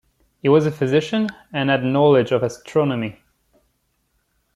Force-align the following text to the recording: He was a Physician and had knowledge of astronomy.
He 0.41 0.49
was 0.49 0.65
a 0.65 0.71
Physician 0.71 1.29
and 1.53 1.69
had 1.69 1.83
knowledge 1.83 2.31
of 2.31 2.41
astronomy. 2.41 3.19